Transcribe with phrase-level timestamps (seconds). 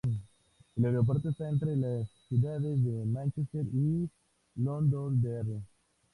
[0.77, 4.09] El aeropuerto está entre las ciudades de Manchester y
[4.55, 5.61] Londonderry.